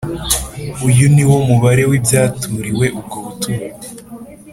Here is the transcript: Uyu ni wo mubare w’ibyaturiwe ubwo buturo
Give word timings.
Uyu 0.87 1.05
ni 1.15 1.23
wo 1.29 1.37
mubare 1.47 1.83
w’ibyaturiwe 1.89 2.85
ubwo 2.99 3.17
buturo 3.25 3.65